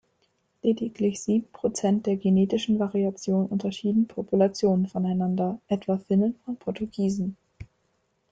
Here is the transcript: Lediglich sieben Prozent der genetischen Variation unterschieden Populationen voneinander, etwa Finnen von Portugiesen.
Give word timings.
Lediglich 0.63 1.21
sieben 1.21 1.45
Prozent 1.51 2.07
der 2.07 2.17
genetischen 2.17 2.79
Variation 2.79 3.45
unterschieden 3.45 4.07
Populationen 4.07 4.87
voneinander, 4.87 5.61
etwa 5.67 5.99
Finnen 5.99 6.37
von 6.43 6.57
Portugiesen. 6.57 7.37